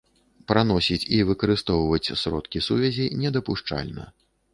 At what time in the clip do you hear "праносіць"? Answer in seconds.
0.51-1.03